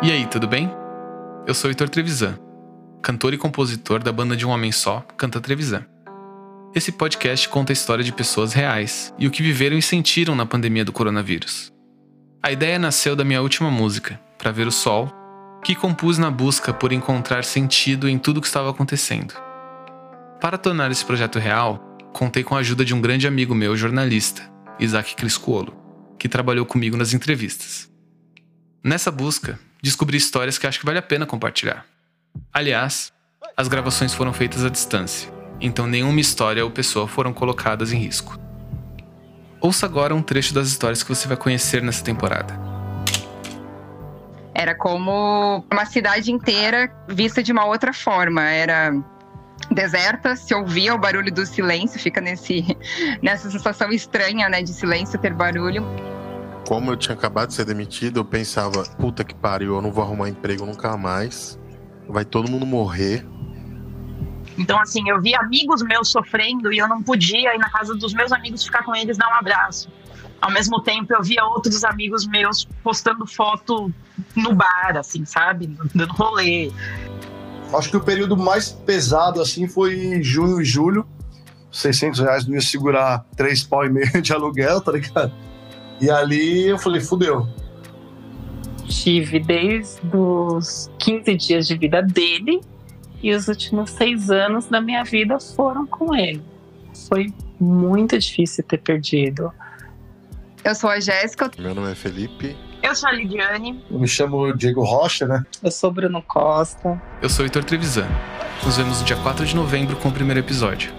[0.00, 0.70] E aí, tudo bem?
[1.44, 2.38] Eu sou Heitor Trevisan,
[3.02, 5.84] cantor e compositor da banda de um homem só, Canta Trevisan.
[6.72, 10.46] Esse podcast conta a história de pessoas reais e o que viveram e sentiram na
[10.46, 11.72] pandemia do coronavírus.
[12.40, 15.12] A ideia nasceu da minha última música, Pra Ver o Sol,
[15.64, 19.34] que compus na busca por encontrar sentido em tudo o que estava acontecendo.
[20.40, 24.42] Para tornar esse projeto real, contei com a ajuda de um grande amigo meu, jornalista,
[24.78, 25.74] Isaac Criscuolo,
[26.16, 27.90] que trabalhou comigo nas entrevistas.
[28.82, 31.84] Nessa busca, descobri histórias que acho que vale a pena compartilhar.
[32.52, 33.12] Aliás,
[33.56, 38.38] as gravações foram feitas à distância, então nenhuma história ou pessoa foram colocadas em risco.
[39.60, 42.54] Ouça agora um trecho das histórias que você vai conhecer nessa temporada.
[44.54, 48.42] Era como uma cidade inteira vista de uma outra forma.
[48.42, 48.92] Era
[49.72, 52.64] deserta, se ouvia o barulho do silêncio, fica nesse,
[53.20, 55.84] nessa sensação estranha, né, de silêncio ter barulho.
[56.68, 60.04] Como eu tinha acabado de ser demitido, eu pensava, puta que pariu, eu não vou
[60.04, 61.58] arrumar emprego nunca mais.
[62.06, 63.26] Vai todo mundo morrer.
[64.58, 68.12] Então, assim, eu vi amigos meus sofrendo e eu não podia ir na casa dos
[68.12, 69.90] meus amigos ficar com eles, dar um abraço.
[70.42, 73.90] Ao mesmo tempo, eu via outros amigos meus postando foto
[74.36, 75.74] no bar, assim, sabe?
[75.94, 76.70] Dando rolê.
[77.72, 81.08] Acho que o período mais pesado, assim, foi junho e julho.
[81.72, 85.32] 600 reais não ia segurar três pau e meio de aluguel, tá ligado?
[86.00, 87.46] E ali eu falei, fudeu.
[88.86, 92.60] Tive desde os 15 dias de vida dele
[93.22, 96.42] e os últimos seis anos da minha vida foram com ele.
[97.08, 99.52] Foi muito difícil ter perdido.
[100.64, 101.50] Eu sou a Jéssica.
[101.58, 102.56] Meu nome é Felipe.
[102.82, 103.82] Eu sou a Lidiane.
[103.90, 105.42] Eu me chamo Diego Rocha, né?
[105.62, 107.00] Eu sou Bruno Costa.
[107.20, 108.06] Eu sou Heitor Trevisan.
[108.64, 110.92] Nos vemos no dia 4 de novembro com o primeiro episódio.